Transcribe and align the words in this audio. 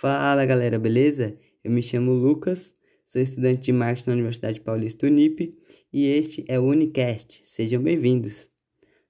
Fala 0.00 0.46
galera, 0.46 0.78
beleza? 0.78 1.36
Eu 1.62 1.70
me 1.70 1.82
chamo 1.82 2.14
Lucas, 2.14 2.74
sou 3.04 3.20
estudante 3.20 3.60
de 3.60 3.70
marketing 3.70 4.08
na 4.08 4.14
Universidade 4.14 4.58
Paulista 4.58 5.06
Unip 5.06 5.54
e 5.92 6.06
este 6.06 6.42
é 6.48 6.58
o 6.58 6.64
Unicast. 6.64 7.42
Sejam 7.44 7.82
bem-vindos. 7.82 8.48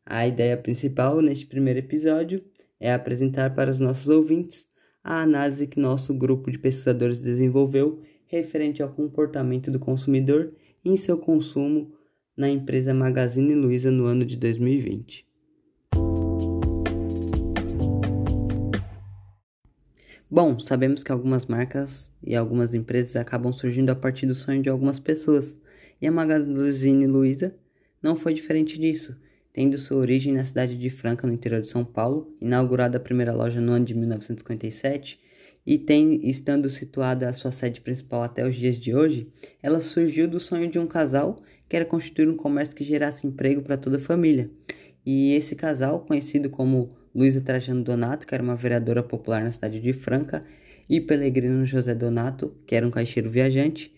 A 0.05 0.27
ideia 0.27 0.57
principal 0.57 1.23
neste 1.23 1.47
primeiro 1.47 1.79
episódio 1.79 2.43
é 2.81 2.93
apresentar 2.93 3.55
para 3.55 3.71
os 3.71 3.79
nossos 3.79 4.09
ouvintes 4.09 4.67
a 5.05 5.23
análise 5.23 5.69
que 5.69 5.79
nosso 5.79 6.13
grupo 6.13 6.51
de 6.51 6.59
pesquisadores 6.59 7.21
desenvolveu 7.21 8.03
referente 8.27 8.83
ao 8.83 8.93
comportamento 8.93 9.71
do 9.71 9.79
consumidor 9.79 10.53
em 10.85 10.97
seu 10.97 11.17
consumo 11.17 11.95
na 12.37 12.51
empresa 12.51 12.93
Magazine 12.93 13.55
Luiza 13.55 13.93
no 13.93 14.07
ano 14.07 14.25
de 14.25 14.37
2020. 14.37 15.30
Bom, 20.33 20.61
sabemos 20.61 21.03
que 21.03 21.11
algumas 21.11 21.47
marcas 21.47 22.09
e 22.23 22.37
algumas 22.37 22.73
empresas 22.73 23.17
acabam 23.17 23.53
surgindo 23.53 23.91
a 23.91 23.97
partir 23.97 24.27
do 24.27 24.35
sonho 24.35 24.63
de 24.63 24.69
algumas 24.69 25.01
pessoas, 25.01 25.59
e 26.01 26.07
a 26.07 26.13
Magazine 26.13 27.05
Luiza 27.05 27.53
não 28.01 28.15
foi 28.15 28.33
diferente 28.33 28.79
disso, 28.79 29.17
tendo 29.53 29.77
sua 29.77 29.97
origem 29.97 30.33
na 30.33 30.45
cidade 30.45 30.79
de 30.79 30.89
Franca, 30.89 31.27
no 31.27 31.33
interior 31.33 31.61
de 31.61 31.67
São 31.67 31.85
Paulo, 31.85 32.33
inaugurada 32.41 32.97
a 32.97 33.01
primeira 33.01 33.35
loja 33.35 33.61
no 33.61 33.73
ano 33.73 33.85
de 33.85 33.93
1957, 33.93 35.19
e 35.67 35.77
tem, 35.77 36.21
estando 36.29 36.71
situada 36.71 37.29
a 37.29 37.33
sua 37.33 37.51
sede 37.51 37.81
principal 37.81 38.23
até 38.23 38.47
os 38.47 38.55
dias 38.55 38.77
de 38.77 38.95
hoje, 38.95 39.27
ela 39.61 39.81
surgiu 39.81 40.29
do 40.29 40.39
sonho 40.39 40.71
de 40.71 40.79
um 40.79 40.87
casal 40.87 41.43
que 41.69 41.75
era 41.75 41.85
constituir 41.85 42.29
um 42.29 42.37
comércio 42.37 42.77
que 42.77 42.85
gerasse 42.85 43.27
emprego 43.27 43.63
para 43.63 43.77
toda 43.77 43.97
a 43.97 44.01
família. 44.01 44.49
E 45.05 45.35
esse 45.35 45.57
casal, 45.57 46.05
conhecido 46.05 46.49
como 46.49 47.00
Luísa 47.15 47.41
Trajano 47.41 47.83
Donato, 47.83 48.27
que 48.27 48.35
era 48.35 48.43
uma 48.43 48.57
vereadora 48.57 49.03
popular 49.03 49.43
na 49.43 49.51
cidade 49.51 49.81
de 49.81 49.93
Franca, 49.93 50.45
e 50.89 51.01
Pelegrino 51.01 51.65
José 51.65 51.95
Donato, 51.95 52.55
que 52.67 52.75
era 52.75 52.87
um 52.87 52.91
caixeiro 52.91 53.31
viajante, 53.31 53.95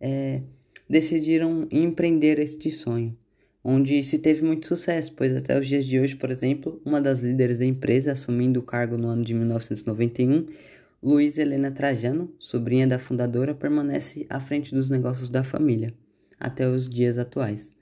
é, 0.00 0.40
decidiram 0.88 1.66
empreender 1.70 2.38
este 2.38 2.70
sonho, 2.70 3.16
onde 3.62 4.04
se 4.04 4.18
teve 4.18 4.44
muito 4.44 4.66
sucesso, 4.66 5.14
pois 5.16 5.34
até 5.34 5.58
os 5.58 5.66
dias 5.66 5.86
de 5.86 5.98
hoje, 5.98 6.14
por 6.16 6.30
exemplo, 6.30 6.80
uma 6.84 7.00
das 7.00 7.20
líderes 7.20 7.58
da 7.58 7.64
empresa, 7.64 8.12
assumindo 8.12 8.60
o 8.60 8.62
cargo 8.62 8.98
no 8.98 9.08
ano 9.08 9.24
de 9.24 9.32
1991, 9.32 10.46
Luísa 11.02 11.42
Helena 11.42 11.70
Trajano, 11.70 12.32
sobrinha 12.38 12.86
da 12.86 12.98
fundadora, 12.98 13.54
permanece 13.54 14.26
à 14.28 14.40
frente 14.40 14.74
dos 14.74 14.90
negócios 14.90 15.30
da 15.30 15.44
família 15.44 15.94
até 16.38 16.68
os 16.68 16.88
dias 16.88 17.18
atuais. 17.18 17.74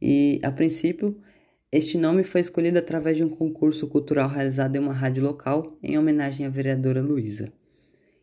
E, 0.00 0.38
a 0.42 0.50
princípio, 0.50 1.18
este 1.72 1.98
nome 1.98 2.22
foi 2.22 2.40
escolhido 2.40 2.78
através 2.78 3.16
de 3.16 3.24
um 3.24 3.28
concurso 3.28 3.88
cultural 3.88 4.28
realizado 4.28 4.76
em 4.76 4.78
uma 4.78 4.92
rádio 4.92 5.24
local 5.24 5.76
em 5.82 5.98
homenagem 5.98 6.46
à 6.46 6.48
vereadora 6.48 7.02
Luísa. 7.02 7.52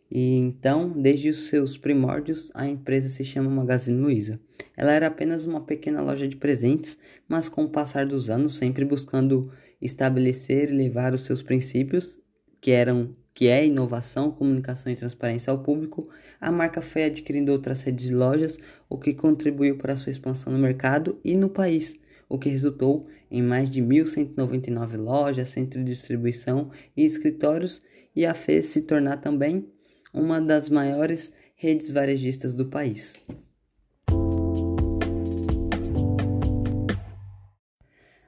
E 0.09 0.35
então, 0.35 0.89
desde 0.89 1.29
os 1.29 1.47
seus 1.47 1.77
primórdios, 1.77 2.51
a 2.53 2.65
empresa 2.65 3.09
se 3.09 3.25
chama 3.25 3.49
Magazine 3.49 3.99
Luiza. 3.99 4.39
Ela 4.77 4.93
era 4.93 5.07
apenas 5.07 5.43
uma 5.43 5.59
pequena 5.59 6.01
loja 6.01 6.27
de 6.27 6.37
presentes, 6.37 6.97
mas 7.27 7.49
com 7.49 7.65
o 7.65 7.69
passar 7.69 8.05
dos 8.05 8.29
anos, 8.29 8.55
sempre 8.55 8.85
buscando 8.85 9.51
estabelecer 9.81 10.69
e 10.69 10.77
levar 10.77 11.13
os 11.13 11.25
seus 11.25 11.41
princípios, 11.41 12.19
que 12.61 12.71
eram 12.71 13.13
que 13.33 13.47
é 13.47 13.65
inovação, 13.65 14.31
comunicação 14.31 14.91
e 14.91 14.95
transparência 14.95 15.51
ao 15.51 15.63
público, 15.63 16.07
a 16.39 16.51
marca 16.51 16.81
foi 16.81 17.05
adquirindo 17.05 17.51
outras 17.51 17.81
redes 17.81 18.05
de 18.05 18.13
lojas, 18.13 18.59
o 18.87 18.97
que 18.97 19.13
contribuiu 19.13 19.77
para 19.79 19.97
sua 19.97 20.11
expansão 20.11 20.53
no 20.53 20.59
mercado 20.59 21.19
e 21.25 21.35
no 21.35 21.49
país 21.49 21.95
o 22.29 22.37
que 22.37 22.49
resultou 22.49 23.05
em 23.29 23.41
mais 23.41 23.69
de 23.69 23.81
1.199 23.81 24.97
lojas, 24.97 25.49
centros 25.49 25.83
de 25.83 25.91
distribuição 25.91 26.69
e 26.95 27.03
escritórios 27.03 27.81
e 28.15 28.25
a 28.25 28.33
fez 28.33 28.67
se 28.67 28.81
tornar 28.81 29.17
também 29.17 29.67
uma 30.13 30.39
das 30.39 30.69
maiores 30.69 31.33
redes 31.55 31.89
varejistas 31.89 32.53
do 32.53 32.67
país. 32.67 33.15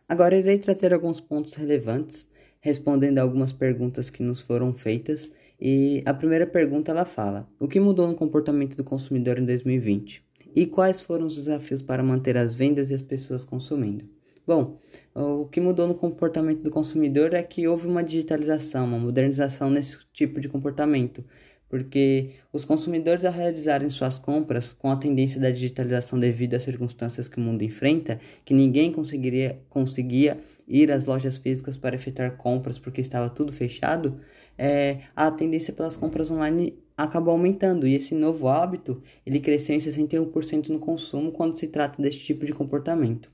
Agora 0.07 0.37
irei 0.37 0.57
trazer 0.57 0.93
alguns 0.93 1.19
pontos 1.19 1.55
relevantes, 1.55 2.27
respondendo 2.59 3.19
algumas 3.19 3.51
perguntas 3.51 4.09
que 4.09 4.23
nos 4.23 4.39
foram 4.39 4.73
feitas. 4.73 5.29
E 5.59 6.03
a 6.05 6.13
primeira 6.13 6.47
pergunta 6.47 6.91
ela 6.91 7.05
fala: 7.05 7.47
O 7.59 7.67
que 7.67 7.79
mudou 7.79 8.07
no 8.07 8.15
comportamento 8.15 8.77
do 8.77 8.83
consumidor 8.83 9.37
em 9.39 9.45
2020? 9.45 10.24
E 10.55 10.65
quais 10.65 11.01
foram 11.01 11.25
os 11.25 11.35
desafios 11.35 11.81
para 11.81 12.01
manter 12.01 12.37
as 12.37 12.55
vendas 12.55 12.89
e 12.89 12.93
as 12.93 13.01
pessoas 13.01 13.43
consumindo? 13.43 14.05
Bom, 14.47 14.79
o 15.13 15.47
que 15.47 15.59
mudou 15.59 15.87
no 15.87 15.95
comportamento 15.95 16.63
do 16.63 16.71
consumidor 16.71 17.33
é 17.33 17.43
que 17.43 17.67
houve 17.67 17.87
uma 17.87 18.03
digitalização, 18.03 18.85
uma 18.85 18.99
modernização 18.99 19.69
nesse 19.69 19.97
tipo 20.13 20.39
de 20.39 20.47
comportamento, 20.47 21.25
porque 21.67 22.29
os 22.53 22.63
consumidores, 22.63 23.25
ao 23.25 23.33
realizarem 23.33 23.89
suas 23.89 24.17
compras 24.17 24.71
com 24.71 24.89
a 24.91 24.95
tendência 24.95 25.41
da 25.41 25.49
digitalização 25.49 26.17
devido 26.17 26.53
às 26.53 26.63
circunstâncias 26.63 27.27
que 27.27 27.37
o 27.37 27.41
mundo 27.41 27.63
enfrenta, 27.63 28.19
que 28.45 28.53
ninguém 28.53 28.91
conseguiria, 28.91 29.59
conseguia 29.69 30.37
ir 30.67 30.91
às 30.91 31.05
lojas 31.05 31.37
físicas 31.37 31.75
para 31.75 31.95
efetuar 31.95 32.37
compras 32.37 32.79
porque 32.79 33.01
estava 33.01 33.29
tudo 33.29 33.51
fechado, 33.51 34.19
é, 34.57 34.99
a 35.15 35.29
tendência 35.31 35.73
pelas 35.73 35.97
compras 35.97 36.31
online 36.31 36.77
acabou 36.97 37.33
aumentando 37.33 37.87
e 37.87 37.93
esse 37.93 38.15
novo 38.15 38.47
hábito 38.47 39.01
ele 39.25 39.39
cresceu 39.39 39.75
em 39.75 39.79
61% 39.79 40.69
no 40.69 40.79
consumo 40.79 41.31
quando 41.31 41.57
se 41.57 41.67
trata 41.67 42.01
desse 42.01 42.19
tipo 42.19 42.45
de 42.45 42.53
comportamento. 42.53 43.29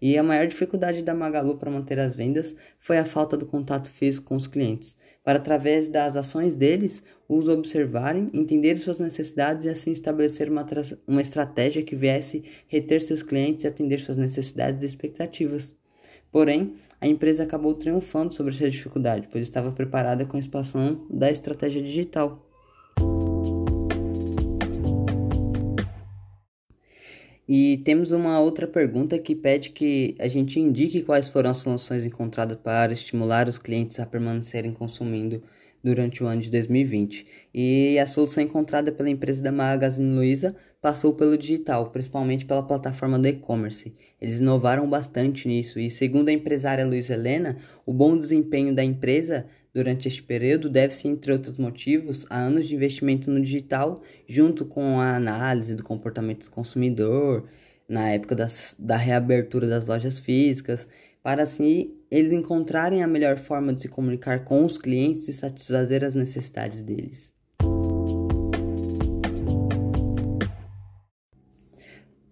E 0.00 0.16
a 0.18 0.22
maior 0.22 0.46
dificuldade 0.46 1.02
da 1.02 1.14
Magalu 1.14 1.56
para 1.56 1.70
manter 1.70 1.98
as 1.98 2.14
vendas 2.14 2.54
foi 2.78 2.98
a 2.98 3.04
falta 3.04 3.36
do 3.36 3.46
contato 3.46 3.90
físico 3.90 4.26
com 4.26 4.36
os 4.36 4.46
clientes, 4.46 4.96
para 5.24 5.38
através 5.38 5.88
das 5.88 6.16
ações 6.16 6.54
deles 6.54 7.02
os 7.28 7.48
observarem, 7.48 8.26
entender 8.32 8.78
suas 8.78 9.00
necessidades 9.00 9.64
e 9.64 9.68
assim 9.68 9.92
estabelecer 9.92 10.50
uma, 10.50 10.64
uma 11.06 11.22
estratégia 11.22 11.82
que 11.82 11.96
viesse 11.96 12.44
reter 12.68 13.02
seus 13.02 13.22
clientes 13.22 13.64
e 13.64 13.68
atender 13.68 14.00
suas 14.00 14.16
necessidades 14.16 14.82
e 14.82 14.86
expectativas. 14.86 15.74
Porém, 16.30 16.74
a 17.00 17.06
empresa 17.06 17.42
acabou 17.42 17.74
triunfando 17.74 18.32
sobre 18.32 18.54
essa 18.54 18.70
dificuldade, 18.70 19.28
pois 19.30 19.44
estava 19.44 19.70
preparada 19.72 20.24
com 20.24 20.36
a 20.36 20.40
expansão 20.40 21.06
da 21.10 21.30
estratégia 21.30 21.82
digital. 21.82 22.42
E 27.48 27.78
temos 27.84 28.10
uma 28.10 28.40
outra 28.40 28.66
pergunta 28.66 29.16
que 29.18 29.34
pede 29.34 29.70
que 29.70 30.16
a 30.18 30.26
gente 30.26 30.58
indique 30.58 31.02
quais 31.02 31.28
foram 31.28 31.50
as 31.50 31.58
soluções 31.58 32.04
encontradas 32.04 32.58
para 32.58 32.92
estimular 32.92 33.46
os 33.46 33.56
clientes 33.56 34.00
a 34.00 34.06
permanecerem 34.06 34.72
consumindo 34.72 35.40
durante 35.82 36.24
o 36.24 36.26
ano 36.26 36.40
de 36.40 36.50
2020. 36.50 37.24
E 37.54 37.98
a 38.00 38.06
solução 38.06 38.42
encontrada 38.42 38.90
pela 38.90 39.08
empresa 39.08 39.40
da 39.40 39.52
Magazine 39.52 40.12
Luiza 40.12 40.56
passou 40.86 41.12
pelo 41.12 41.36
digital, 41.36 41.90
principalmente 41.90 42.46
pela 42.46 42.62
plataforma 42.62 43.18
do 43.18 43.26
e-commerce. 43.26 43.92
Eles 44.20 44.38
inovaram 44.38 44.88
bastante 44.88 45.48
nisso 45.48 45.80
e, 45.80 45.90
segundo 45.90 46.28
a 46.28 46.32
empresária 46.32 46.86
Luiz 46.86 47.10
Helena, 47.10 47.56
o 47.84 47.92
bom 47.92 48.16
desempenho 48.16 48.72
da 48.72 48.84
empresa 48.84 49.46
durante 49.74 50.06
este 50.06 50.22
período 50.22 50.70
deve-se, 50.70 51.08
entre 51.08 51.32
outros 51.32 51.58
motivos, 51.58 52.24
a 52.30 52.38
anos 52.38 52.68
de 52.68 52.76
investimento 52.76 53.28
no 53.32 53.42
digital, 53.42 54.00
junto 54.28 54.64
com 54.64 55.00
a 55.00 55.16
análise 55.16 55.74
do 55.74 55.82
comportamento 55.82 56.44
do 56.44 56.52
consumidor, 56.52 57.48
na 57.88 58.10
época 58.10 58.36
das, 58.36 58.76
da 58.78 58.96
reabertura 58.96 59.66
das 59.66 59.88
lojas 59.88 60.20
físicas, 60.20 60.86
para 61.20 61.42
assim 61.42 61.96
eles 62.08 62.32
encontrarem 62.32 63.02
a 63.02 63.08
melhor 63.08 63.38
forma 63.38 63.74
de 63.74 63.80
se 63.80 63.88
comunicar 63.88 64.44
com 64.44 64.64
os 64.64 64.78
clientes 64.78 65.26
e 65.26 65.32
satisfazer 65.32 66.04
as 66.04 66.14
necessidades 66.14 66.80
deles. 66.80 67.35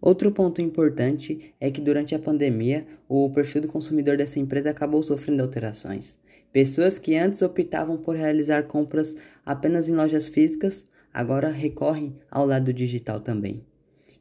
Outro 0.05 0.31
ponto 0.31 0.61
importante 0.61 1.55
é 1.59 1.71
que 1.71 1.81
durante 1.81 2.15
a 2.15 2.19
pandemia, 2.19 2.87
o 3.09 3.31
perfil 3.31 3.63
do 3.63 3.69
consumidor 3.69 4.19
dessa 4.19 4.39
empresa 4.39 4.69
acabou 4.69 5.03
sofrendo 5.03 5.43
alterações. 5.43 6.19
Pessoas 6.53 6.99
que 6.99 7.17
antes 7.17 7.41
optavam 7.41 7.97
por 7.97 8.15
realizar 8.15 8.65
compras 8.65 9.17
apenas 9.47 9.89
em 9.89 9.95
lojas 9.95 10.29
físicas, 10.29 10.87
agora 11.11 11.49
recorrem 11.49 12.19
ao 12.31 12.45
lado 12.45 12.71
digital 12.71 13.19
também. 13.19 13.65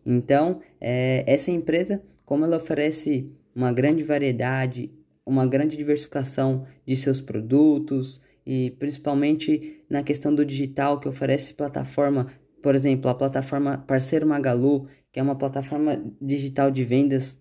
Então, 0.06 0.62
é, 0.80 1.25
essa 1.27 1.51
empresa, 1.51 2.01
como 2.24 2.45
ela 2.45 2.56
oferece 2.56 3.29
uma 3.53 3.74
grande 3.74 4.03
variedade, 4.03 4.89
uma 5.25 5.45
grande 5.45 5.75
diversificação 5.75 6.65
de 6.88 6.95
seus 6.95 7.19
produtos 7.19 8.21
e 8.45 8.71
principalmente 8.71 9.83
na 9.89 10.01
questão 10.01 10.33
do 10.33 10.45
digital 10.45 10.97
que 10.97 11.09
oferece 11.09 11.53
plataforma, 11.53 12.27
por 12.63 12.75
exemplo, 12.75 13.12
a 13.12 13.13
plataforma 13.13 13.77
Parceiro 13.77 14.25
Magalu, 14.25 14.88
que 15.12 15.19
é 15.19 15.24
uma 15.24 15.36
plataforma 15.36 16.01
digital 16.19 16.71
de 16.71 16.81
vendas 16.86 17.38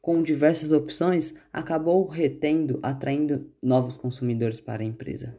com 0.00 0.22
diversas 0.22 0.70
opções, 0.70 1.34
acabou 1.52 2.06
retendo, 2.06 2.78
atraindo 2.80 3.50
novos 3.60 3.96
consumidores 3.96 4.60
para 4.60 4.82
a 4.82 4.86
empresa. 4.86 5.36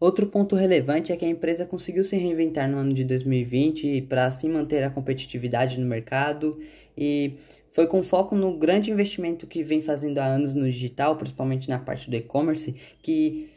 Outro 0.00 0.26
ponto 0.26 0.56
relevante 0.56 1.12
é 1.12 1.16
que 1.16 1.24
a 1.24 1.28
empresa 1.28 1.64
conseguiu 1.64 2.04
se 2.04 2.16
reinventar 2.16 2.68
no 2.68 2.78
ano 2.78 2.92
de 2.92 3.04
2020 3.04 4.02
para 4.02 4.26
assim 4.26 4.48
manter 4.48 4.82
a 4.82 4.90
competitividade 4.90 5.78
no 5.78 5.86
mercado 5.86 6.58
e 6.98 7.36
Foi 7.70 7.86
com 7.86 8.02
foco 8.02 8.36
no 8.36 8.58
grande 8.58 8.90
investimento 8.90 9.46
que 9.46 9.62
vem 9.62 9.80
fazendo 9.80 10.18
há 10.18 10.26
anos 10.26 10.54
no 10.54 10.68
digital, 10.68 11.16
principalmente 11.16 11.70
na 11.70 11.78
parte 11.78 12.10
do 12.10 12.16
e-commerce, 12.16 12.74
que 13.02 13.48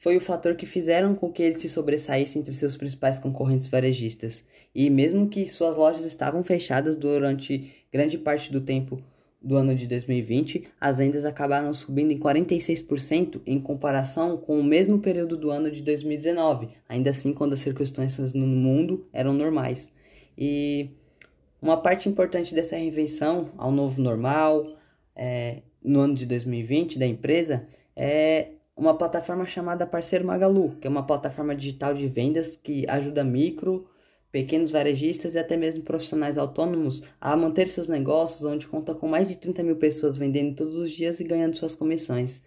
foi 0.00 0.16
o 0.16 0.20
fator 0.20 0.56
que 0.56 0.64
fizeram 0.64 1.14
com 1.14 1.30
que 1.30 1.42
ele 1.42 1.54
se 1.54 1.68
sobressaísse 1.68 2.38
entre 2.38 2.54
seus 2.54 2.74
principais 2.74 3.18
concorrentes 3.18 3.68
varejistas. 3.68 4.42
E 4.74 4.88
mesmo 4.88 5.28
que 5.28 5.46
suas 5.46 5.76
lojas 5.76 6.06
estavam 6.06 6.42
fechadas 6.42 6.96
durante 6.96 7.70
grande 7.92 8.16
parte 8.16 8.50
do 8.50 8.62
tempo 8.62 8.98
do 9.42 9.56
ano 9.56 9.74
de 9.74 9.86
2020, 9.86 10.64
as 10.80 10.98
vendas 10.98 11.26
acabaram 11.26 11.72
subindo 11.74 12.12
em 12.12 12.18
46% 12.18 13.42
em 13.46 13.60
comparação 13.60 14.38
com 14.38 14.58
o 14.58 14.64
mesmo 14.64 14.98
período 15.00 15.36
do 15.36 15.50
ano 15.50 15.70
de 15.70 15.82
2019, 15.82 16.68
ainda 16.88 17.10
assim 17.10 17.34
quando 17.34 17.52
as 17.52 17.60
circunstâncias 17.60 18.32
no 18.32 18.46
mundo 18.46 19.06
eram 19.12 19.34
normais. 19.34 19.90
E 20.36 20.88
uma 21.60 21.76
parte 21.76 22.08
importante 22.08 22.54
dessa 22.54 22.74
reinvenção 22.74 23.50
ao 23.58 23.70
novo 23.70 24.00
normal 24.00 24.66
é, 25.14 25.60
no 25.84 26.00
ano 26.00 26.14
de 26.14 26.24
2020 26.24 26.98
da 26.98 27.06
empresa 27.06 27.66
é 27.94 28.52
uma 28.80 28.96
plataforma 28.96 29.44
chamada 29.44 29.86
Parceiro 29.86 30.26
Magalu, 30.26 30.74
que 30.80 30.86
é 30.86 30.90
uma 30.90 31.06
plataforma 31.06 31.54
digital 31.54 31.92
de 31.92 32.08
vendas 32.08 32.56
que 32.56 32.86
ajuda 32.88 33.22
micro, 33.22 33.86
pequenos 34.32 34.70
varejistas 34.70 35.34
e 35.34 35.38
até 35.38 35.54
mesmo 35.54 35.84
profissionais 35.84 36.38
autônomos 36.38 37.02
a 37.20 37.36
manter 37.36 37.68
seus 37.68 37.88
negócios, 37.88 38.42
onde 38.42 38.66
conta 38.66 38.94
com 38.94 39.06
mais 39.06 39.28
de 39.28 39.36
30 39.36 39.62
mil 39.62 39.76
pessoas 39.76 40.16
vendendo 40.16 40.56
todos 40.56 40.76
os 40.76 40.90
dias 40.90 41.20
e 41.20 41.24
ganhando 41.24 41.58
suas 41.58 41.74
comissões. 41.74 42.40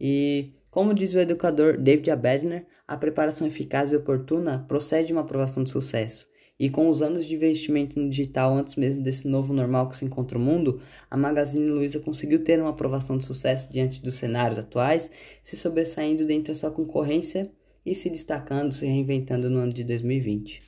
E, 0.00 0.52
como 0.68 0.92
diz 0.92 1.14
o 1.14 1.20
educador 1.20 1.78
David 1.78 2.10
Abedner, 2.10 2.66
a 2.86 2.96
preparação 2.96 3.46
eficaz 3.46 3.92
e 3.92 3.96
oportuna 3.96 4.64
procede 4.66 5.08
de 5.08 5.12
uma 5.12 5.22
aprovação 5.22 5.62
de 5.62 5.70
sucesso. 5.70 6.28
E 6.58 6.68
com 6.68 6.88
os 6.88 7.02
anos 7.02 7.24
de 7.24 7.36
investimento 7.36 8.00
no 8.00 8.10
digital 8.10 8.56
antes 8.56 8.74
mesmo 8.74 9.00
desse 9.02 9.28
novo 9.28 9.52
normal 9.52 9.88
que 9.88 9.96
se 9.96 10.04
encontra 10.04 10.36
o 10.36 10.40
mundo, 10.40 10.80
a 11.08 11.16
Magazine 11.16 11.70
Luiza 11.70 12.00
conseguiu 12.00 12.42
ter 12.42 12.60
uma 12.60 12.70
aprovação 12.70 13.16
de 13.16 13.24
sucesso 13.24 13.72
diante 13.72 14.02
dos 14.02 14.16
cenários 14.16 14.58
atuais, 14.58 15.08
se 15.40 15.56
sobressaindo 15.56 16.26
dentre 16.26 16.50
a 16.50 16.54
sua 16.54 16.72
concorrência 16.72 17.48
e 17.86 17.94
se 17.94 18.10
destacando, 18.10 18.72
se 18.72 18.84
reinventando 18.84 19.48
no 19.48 19.60
ano 19.60 19.72
de 19.72 19.84
2020. 19.84 20.62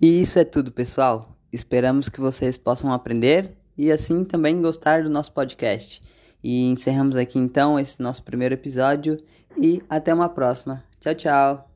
E 0.00 0.20
isso 0.20 0.38
é 0.38 0.44
tudo, 0.44 0.70
pessoal. 0.70 1.36
Esperamos 1.52 2.08
que 2.08 2.20
vocês 2.20 2.56
possam 2.56 2.92
aprender 2.92 3.56
e 3.76 3.90
assim 3.90 4.24
também 4.24 4.60
gostar 4.60 5.02
do 5.02 5.10
nosso 5.10 5.32
podcast. 5.32 6.00
E 6.42 6.64
encerramos 6.64 7.16
aqui 7.16 7.38
então 7.38 7.78
esse 7.78 8.00
nosso 8.00 8.22
primeiro 8.22 8.54
episódio 8.54 9.16
e 9.56 9.82
até 9.88 10.12
uma 10.12 10.28
próxima. 10.28 10.84
Tchau, 11.04 11.14
tchau. 11.14 11.73